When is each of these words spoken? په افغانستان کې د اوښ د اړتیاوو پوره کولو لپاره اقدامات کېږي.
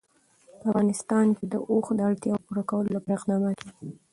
په 0.59 0.63
افغانستان 0.69 1.27
کې 1.37 1.45
د 1.53 1.55
اوښ 1.71 1.87
د 1.95 1.99
اړتیاوو 2.09 2.45
پوره 2.47 2.63
کولو 2.69 2.89
لپاره 2.95 3.15
اقدامات 3.19 3.57
کېږي. 3.65 3.89